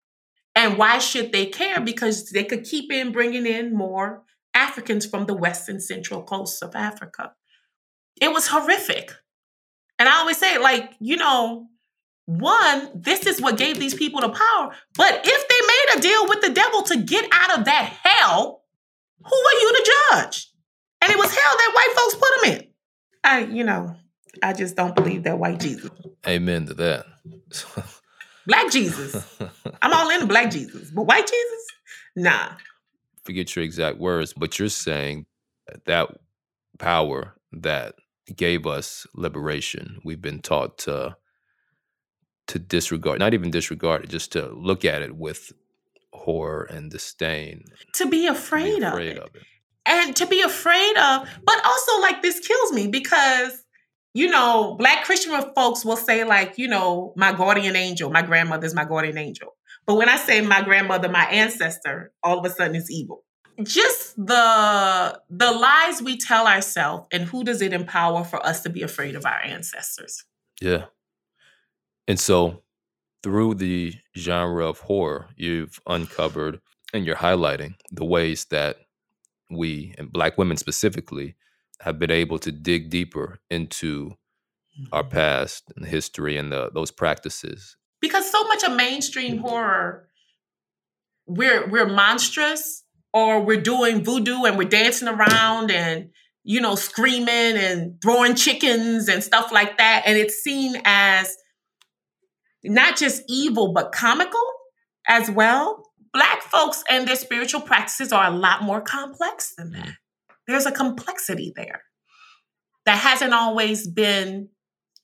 [0.55, 1.81] And why should they care?
[1.81, 6.61] Because they could keep in bringing in more Africans from the west and central coasts
[6.61, 7.33] of Africa.
[8.19, 9.11] It was horrific.
[9.99, 11.67] And I always say, like, you know,
[12.27, 14.75] one, this is what gave these people the power.
[14.97, 18.63] But if they made a deal with the devil to get out of that hell,
[19.23, 20.51] who are you to judge?
[21.01, 22.67] And it was hell that white folks put them in.
[23.23, 23.95] I, you know,
[24.43, 25.89] I just don't believe that white Jesus.
[26.27, 27.05] Amen to that.
[28.45, 29.39] black Jesus.
[29.81, 30.91] I'm all into black Jesus.
[30.91, 31.65] But white Jesus?
[32.17, 32.49] Nah.
[33.23, 35.27] Forget your exact words, but you're saying
[35.85, 36.09] that
[36.77, 37.95] power that
[38.35, 41.15] gave us liberation, we've been taught to
[42.47, 45.51] to disregard, not even disregard it, just to look at it with
[46.13, 47.65] horror and disdain.
[47.95, 49.23] To be afraid, to be afraid of, it.
[49.23, 49.43] of, it.
[49.85, 53.63] And to be afraid of, but also like this kills me because,
[54.13, 58.73] you know, black Christian folks will say, like, you know, my guardian angel, my grandmother's
[58.73, 59.55] my guardian angel.
[59.85, 63.23] But when I say my grandmother, my ancestor, all of a sudden it's evil.
[63.63, 68.69] Just the the lies we tell ourselves and who does it empower for us to
[68.69, 70.23] be afraid of our ancestors?
[70.61, 70.85] Yeah.
[72.07, 72.63] And so,
[73.23, 76.61] through the genre of horror, you've uncovered
[76.93, 78.77] and you're highlighting the ways that
[79.49, 81.35] we, and Black women specifically,
[81.81, 84.15] have been able to dig deeper into
[84.91, 85.11] our mm-hmm.
[85.11, 87.75] past and history and the, those practices.
[88.01, 90.07] Because so much of mainstream horror,
[91.25, 96.09] we're we're monstrous, or we're doing voodoo and we're dancing around and
[96.43, 101.35] you know screaming and throwing chickens and stuff like that, and it's seen as
[102.63, 104.41] not just evil, but comical
[105.07, 105.83] as well.
[106.13, 109.93] Black folks and their spiritual practices are a lot more complex than that.
[110.47, 111.83] There's a complexity there
[112.85, 114.49] that hasn't always been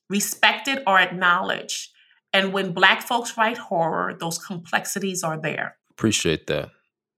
[0.08, 1.90] respected or acknowledged.
[2.32, 5.76] And when Black folks write horror, those complexities are there.
[5.90, 6.70] Appreciate that.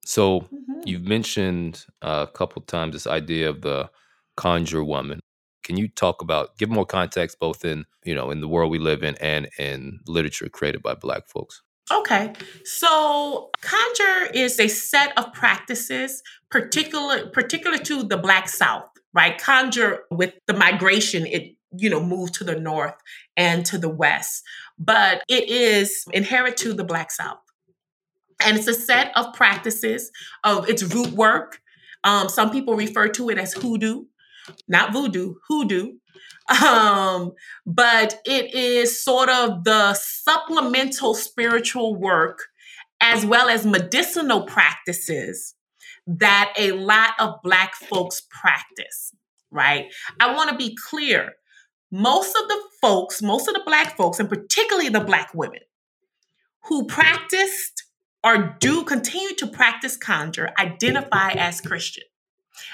[0.05, 0.81] So mm-hmm.
[0.85, 3.91] you've mentioned a couple times this idea of the
[4.37, 5.21] conjure woman.
[5.67, 8.79] Can you talk about give more context both in, you know, in the world we
[8.79, 11.61] live in and in literature created by black folks?
[11.93, 12.35] Okay.
[12.65, 19.37] So conjure is a set of practices particular particular to the black south, right?
[19.39, 22.95] Conjure with the migration it you know moved to the north
[23.37, 24.45] and to the west,
[24.79, 27.41] but it is inherent to the black south.
[28.41, 30.13] And it's a set of practices
[30.45, 31.61] of its root work.
[32.05, 34.05] Um, some people refer to it as hoodoo
[34.69, 35.93] not voodoo, hoodoo.
[36.65, 37.33] Um,
[37.67, 42.45] but it is sort of the supplemental spiritual work
[43.01, 45.55] as well as medicinal practices
[46.07, 49.13] that a lot of Black folks practice,
[49.51, 49.87] right?
[50.21, 51.33] I want to be clear.
[51.91, 55.61] Most of the folks, most of the Black folks, and particularly the Black women
[56.65, 57.85] who practiced
[58.25, 62.05] or do continue to practice conjure identify as Christian.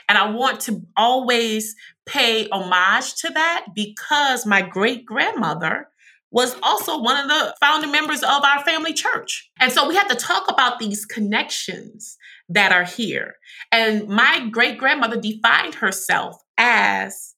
[0.09, 1.75] And I want to always
[2.07, 5.89] pay homage to that because my great grandmother
[6.33, 9.51] was also one of the founding members of our family church.
[9.61, 12.17] And so we have to talk about these connections
[12.49, 13.35] that are here.
[13.71, 17.35] And my great grandmother defined herself as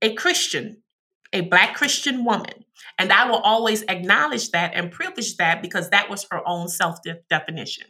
[0.00, 0.82] a Christian,
[1.32, 2.64] a Black Christian woman.
[2.98, 6.98] And I will always acknowledge that and privilege that because that was her own self
[7.28, 7.86] definition.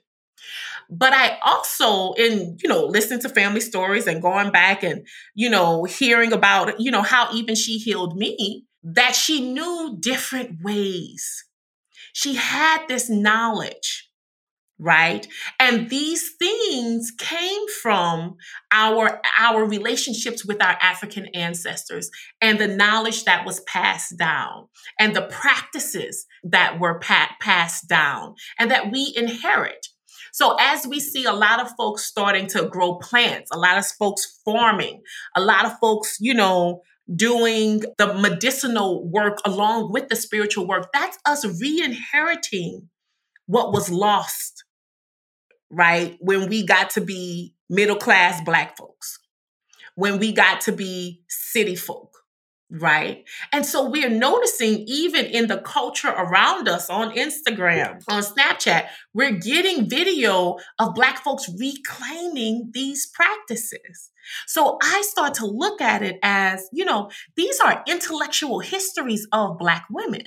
[0.91, 5.51] But I also, in, you know, listening to family stories and going back and, you
[5.51, 11.45] know, hearing about, you know, how even she healed me, that she knew different ways.
[12.12, 14.09] She had this knowledge
[14.78, 15.26] right
[15.59, 18.36] and these things came from
[18.70, 22.11] our our relationships with our african ancestors
[22.41, 24.68] and the knowledge that was passed down
[25.01, 29.89] and the practices that were pa- passed down and that we inherit
[30.33, 33.87] so as we see a lot of folks starting to grow plants a lot of
[33.87, 35.03] folks farming
[35.37, 36.83] a lot of folks you know
[37.14, 40.91] doing the medicinal work along with the spiritual work.
[40.93, 42.89] That's us re inheriting
[43.47, 44.64] what was lost,
[45.70, 46.16] right?
[46.20, 49.18] When we got to be middle class Black folks,
[49.95, 52.18] when we got to be city folk
[52.71, 53.25] right?
[53.53, 59.39] And so we're noticing even in the culture around us on Instagram, on Snapchat, we're
[59.39, 64.11] getting video of Black folks reclaiming these practices.
[64.47, 69.59] So I start to look at it as, you know, these are intellectual histories of
[69.59, 70.25] Black women,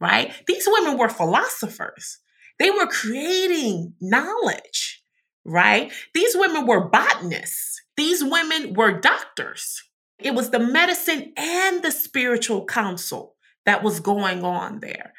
[0.00, 0.32] right?
[0.48, 2.18] These women were philosophers.
[2.58, 5.04] They were creating knowledge,
[5.44, 5.92] right?
[6.12, 7.80] These women were botanists.
[7.96, 9.82] These women were doctors
[10.22, 13.34] it was the medicine and the spiritual counsel
[13.66, 15.12] that was going on there.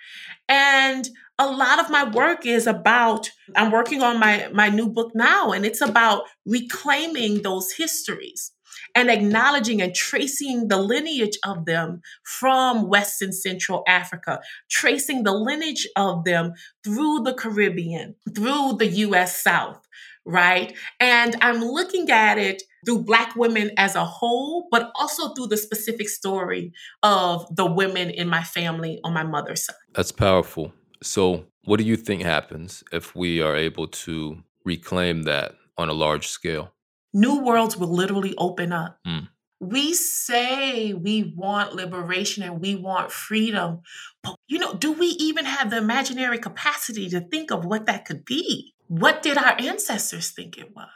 [0.47, 1.08] And
[1.39, 5.52] a lot of my work is about I'm working on my my new book now
[5.52, 8.52] and it's about reclaiming those histories
[8.95, 14.39] and acknowledging and tracing the lineage of them from West and Central Africa,
[14.70, 19.82] tracing the lineage of them through the Caribbean, through the US South,
[20.26, 20.76] right?
[20.99, 25.57] And I'm looking at it through Black women as a whole, but also through the
[25.57, 29.76] specific story of the women in my family on my mother's side.
[29.93, 30.74] That's powerful.
[31.03, 35.93] So, what do you think happens if we are able to reclaim that on a
[35.93, 36.74] large scale?
[37.13, 38.97] New worlds will literally open up.
[39.05, 39.28] Mm.
[39.59, 43.82] We say we want liberation and we want freedom,
[44.24, 48.05] but you know, do we even have the imaginary capacity to think of what that
[48.05, 48.74] could be?
[48.92, 50.89] What did our ancestors think it was?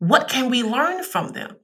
[0.00, 1.58] What can we learn from them?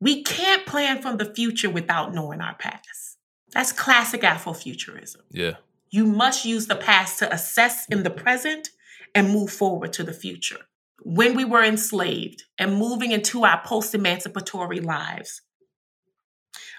[0.00, 3.18] We can't plan from the future without knowing our past.
[3.52, 5.22] That's classic Afrofuturism.
[5.32, 5.56] Yeah.
[5.90, 8.68] You must use the past to assess in the present
[9.12, 10.60] and move forward to the future.
[11.02, 15.42] When we were enslaved and moving into our post emancipatory lives,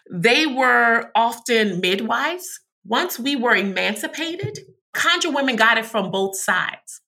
[0.09, 2.61] they were often midwives.
[2.85, 4.59] Once we were emancipated,
[4.93, 7.01] conjure women got it from both sides.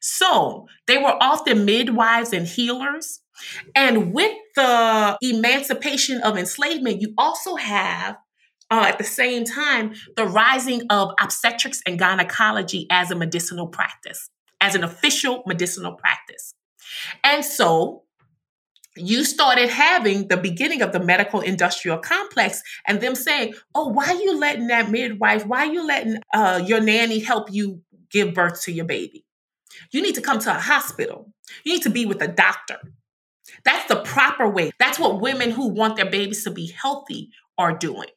[0.00, 3.20] So they were often midwives and healers.
[3.74, 8.16] And with the emancipation of enslavement, you also have
[8.70, 14.30] uh, at the same time the rising of obstetrics and gynecology as a medicinal practice,
[14.60, 16.54] as an official medicinal practice.
[17.24, 18.02] And so
[18.96, 24.06] you started having the beginning of the medical industrial complex and them saying, oh, why
[24.06, 28.34] are you letting that midwife, why are you letting uh, your nanny help you give
[28.34, 29.24] birth to your baby?
[29.90, 31.32] You need to come to a hospital.
[31.64, 32.78] You need to be with a doctor.
[33.64, 34.70] That's the proper way.
[34.78, 38.08] That's what women who want their babies to be healthy are doing.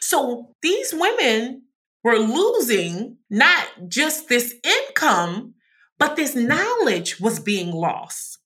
[0.00, 1.62] So these women
[2.04, 5.54] were losing not just this income,
[5.98, 8.38] but this knowledge was being lost.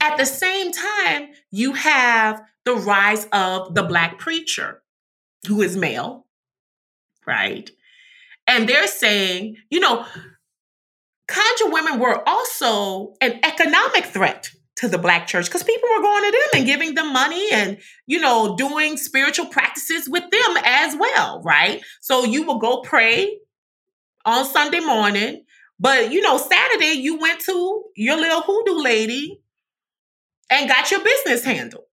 [0.00, 4.82] At the same time, you have the rise of the Black preacher
[5.46, 6.26] who is male,
[7.26, 7.68] right?
[8.46, 10.06] And they're saying, you know,
[11.28, 16.24] conjure women were also an economic threat to the black church because people were going
[16.24, 20.96] to them and giving them money and you know doing spiritual practices with them as
[20.96, 21.82] well right?
[22.00, 23.38] So you will go pray
[24.24, 25.44] on sunday morning
[25.78, 29.40] but you know saturday you went to your little hoodoo lady
[30.50, 31.84] and got your business handled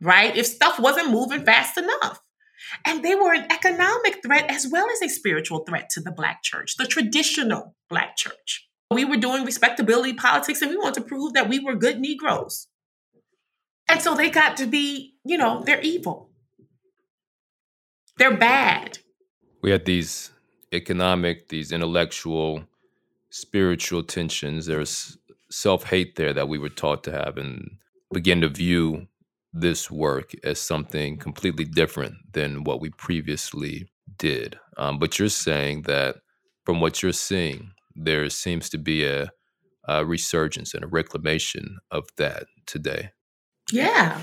[0.00, 0.36] right?
[0.36, 2.20] If stuff wasn't moving fast enough.
[2.84, 6.42] And they were an economic threat as well as a spiritual threat to the black
[6.42, 11.32] church the traditional black church We were doing respectability politics and we wanted to prove
[11.34, 12.66] that we were good Negroes.
[13.88, 16.30] And so they got to be, you know, they're evil.
[18.18, 18.98] They're bad.
[19.62, 20.30] We had these
[20.72, 22.64] economic, these intellectual,
[23.30, 24.66] spiritual tensions.
[24.66, 25.18] There's
[25.50, 27.78] self hate there that we were taught to have and
[28.12, 29.06] begin to view
[29.52, 34.58] this work as something completely different than what we previously did.
[34.76, 36.16] Um, but you're saying that
[36.64, 37.72] from what you're seeing,
[38.04, 39.30] there seems to be a,
[39.86, 43.10] a resurgence and a reclamation of that today.
[43.70, 44.20] Yeah.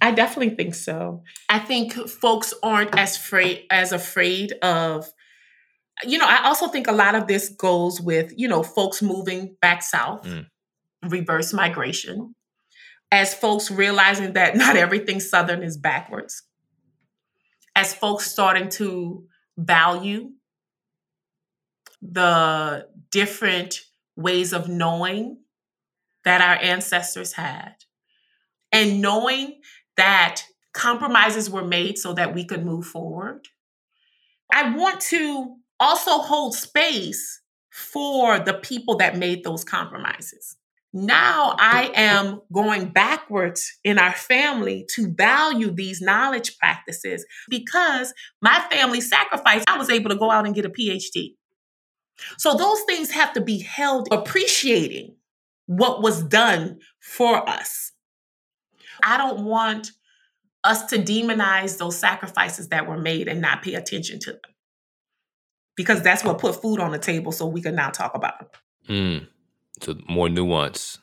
[0.00, 1.22] I definitely think so.
[1.48, 5.12] I think folks aren't as afraid as afraid of
[6.04, 9.56] you know, I also think a lot of this goes with, you know, folks moving
[9.60, 10.46] back south, mm.
[11.02, 12.36] reverse migration,
[13.10, 16.44] as folks realizing that not everything southern is backwards.
[17.74, 19.24] As folks starting to
[19.56, 20.30] value
[22.02, 23.80] the different
[24.16, 25.38] ways of knowing
[26.24, 27.74] that our ancestors had
[28.72, 29.60] and knowing
[29.96, 30.42] that
[30.72, 33.48] compromises were made so that we could move forward.
[34.52, 37.40] I want to also hold space
[37.70, 40.56] for the people that made those compromises.
[40.92, 48.58] Now I am going backwards in our family to value these knowledge practices because my
[48.70, 49.68] family sacrificed.
[49.68, 51.34] I was able to go out and get a PhD.
[52.36, 55.14] So those things have to be held appreciating
[55.66, 57.92] what was done for us.
[59.02, 59.92] I don't want
[60.64, 64.40] us to demonize those sacrifices that were made and not pay attention to them.
[65.76, 68.48] Because that's what put food on the table so we can now talk about them.
[68.88, 69.26] Mm.
[69.82, 70.98] So more nuance.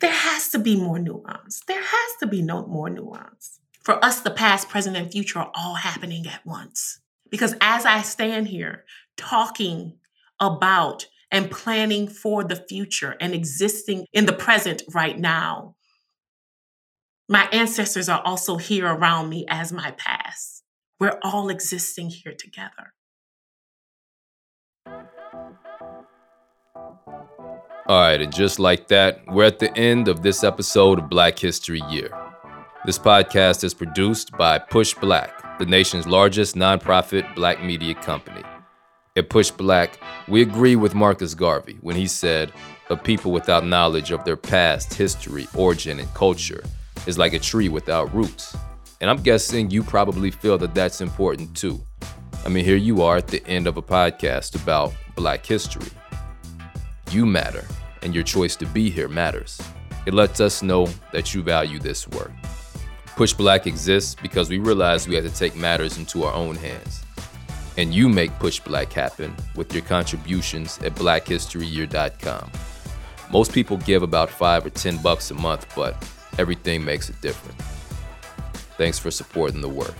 [0.00, 1.62] There has to be more nuance.
[1.66, 3.58] There has to be no more nuance.
[3.82, 7.00] For us, the past, present, and future are all happening at once.
[7.30, 8.84] Because as I stand here
[9.16, 9.98] talking
[10.40, 15.74] about and planning for the future and existing in the present right now,
[17.28, 20.62] my ancestors are also here around me as my past.
[21.00, 22.92] We're all existing here together.
[27.88, 31.38] All right, and just like that, we're at the end of this episode of Black
[31.38, 32.10] History Year.
[32.84, 38.42] This podcast is produced by PushBlack, the nation's largest nonprofit black media company.
[39.16, 39.94] At PushBlack,
[40.28, 42.52] we agree with Marcus Garvey when he said,
[42.90, 46.62] A people without knowledge of their past, history, origin, and culture
[47.06, 48.54] is like a tree without roots.
[49.00, 51.80] And I'm guessing you probably feel that that's important too.
[52.44, 55.90] I mean, here you are at the end of a podcast about black history.
[57.10, 57.64] You matter,
[58.02, 59.58] and your choice to be here matters.
[60.04, 62.32] It lets us know that you value this work.
[63.16, 67.05] PushBlack exists because we realize we have to take matters into our own hands.
[67.76, 72.50] And you make PushBlack happen with your contributions at blackhistoryyear.com.
[73.30, 75.96] Most people give about 5 or 10 bucks a month, but
[76.38, 77.60] everything makes it different.
[78.78, 79.94] Thanks for supporting the work.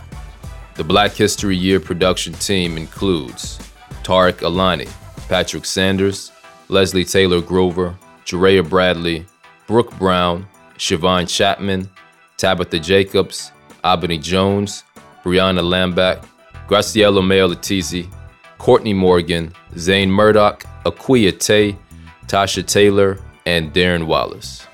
[0.75, 3.59] The Black History Year production team includes
[4.03, 4.87] Tareq Alani,
[5.29, 6.31] Patrick Sanders,
[6.69, 9.25] Leslie Taylor Grover, Jerea Bradley,
[9.67, 10.47] Brooke Brown,
[10.77, 11.89] Shiavon Chapman,
[12.37, 13.51] Tabitha Jacobs,
[13.83, 14.85] Abeni Jones,
[15.23, 16.25] Briona Lamback,
[16.69, 18.11] Graciela Mayo Letizi,
[18.59, 21.79] Courtney Morgan, Zain Murdock, Aquia Tay,
[22.27, 24.67] Tasha Taylor, and Darren Wallace.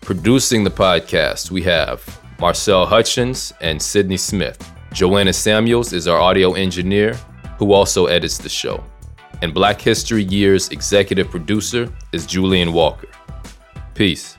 [0.00, 4.72] Producing the podcast, we have Marcelle Hutchins and Cydney Smith.
[4.92, 7.14] Joanna Samuels is our audio engineer,
[7.58, 8.82] who also edits the show.
[9.42, 13.08] And Black History Year's executive producer is Julian Walker.
[13.94, 14.36] Peace.